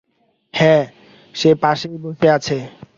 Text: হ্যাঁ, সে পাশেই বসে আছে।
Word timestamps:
হ্যাঁ, 0.53 0.83
সে 1.35 1.49
পাশেই 1.55 1.97
বসে 1.97 2.27
আছে। 2.29 2.57